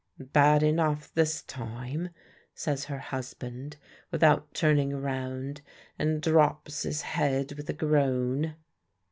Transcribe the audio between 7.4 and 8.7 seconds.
with a groan.